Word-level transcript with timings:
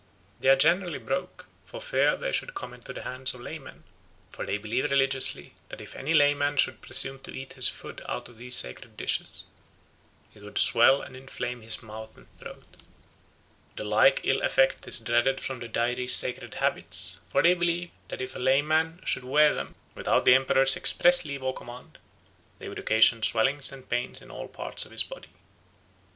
They 0.39 0.49
are 0.49 0.55
generally 0.55 0.97
broke, 0.97 1.45
for 1.63 1.79
fear 1.79 2.17
they 2.17 2.31
should 2.31 2.55
come 2.55 2.73
into 2.73 2.91
the 2.91 3.03
hands 3.03 3.35
of 3.35 3.41
laymen, 3.41 3.83
for 4.31 4.43
they 4.47 4.57
believe 4.57 4.89
religiously, 4.89 5.53
that 5.69 5.79
if 5.79 5.95
any 5.95 6.15
layman 6.15 6.57
should 6.57 6.81
presume 6.81 7.19
to 7.19 7.31
eat 7.31 7.53
his 7.53 7.69
food 7.69 8.01
out 8.09 8.27
of 8.27 8.39
these 8.39 8.55
sacred 8.55 8.97
dishes, 8.97 9.45
it 10.33 10.41
would 10.41 10.57
swell 10.57 11.03
and 11.03 11.15
inflame 11.15 11.61
his 11.61 11.83
mouth 11.83 12.17
and 12.17 12.25
throat. 12.39 12.65
The 13.75 13.83
like 13.83 14.21
ill 14.23 14.41
effect 14.41 14.87
is 14.87 14.97
dreaded 14.97 15.39
from 15.39 15.59
the 15.59 15.67
Dairi's 15.69 16.15
sacred 16.15 16.55
habits; 16.55 17.19
for 17.29 17.43
they 17.43 17.53
believe 17.53 17.91
that 18.07 18.23
if 18.23 18.35
a 18.35 18.39
layman 18.39 19.01
should 19.05 19.23
wear 19.23 19.53
them, 19.53 19.75
without 19.93 20.25
the 20.25 20.33
Emperor's 20.33 20.75
express 20.75 21.25
leave 21.25 21.43
or 21.43 21.53
command, 21.53 21.99
they 22.57 22.67
would 22.67 22.79
occasion 22.79 23.21
swellings 23.21 23.71
and 23.71 23.87
pains 23.87 24.19
in 24.19 24.31
all 24.31 24.47
parts 24.47 24.83
of 24.83 24.91
his 24.91 25.03
body." 25.03 25.29